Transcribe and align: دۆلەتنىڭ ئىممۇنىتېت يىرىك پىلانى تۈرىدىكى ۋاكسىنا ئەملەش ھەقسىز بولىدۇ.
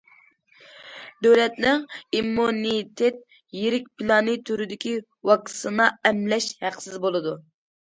دۆلەتنىڭ 1.27 1.83
ئىممۇنىتېت 2.19 3.21
يىرىك 3.59 3.87
پىلانى 4.01 4.37
تۈرىدىكى 4.51 4.97
ۋاكسىنا 5.33 5.91
ئەملەش 6.11 6.51
ھەقسىز 6.67 7.01
بولىدۇ. 7.09 7.39